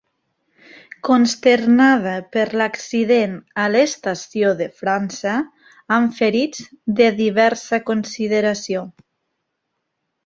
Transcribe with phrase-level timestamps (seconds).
[1.07, 5.35] Consternada per l’accident a l’estació de França
[5.99, 6.65] amb ferits
[7.01, 8.87] de diversa consideració.